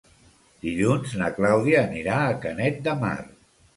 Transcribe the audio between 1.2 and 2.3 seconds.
na Clàudia anirà